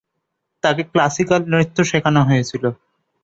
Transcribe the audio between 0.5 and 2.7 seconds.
তাকে ক্লাসিকাল নৃত্য শেখানো হয়েছিল।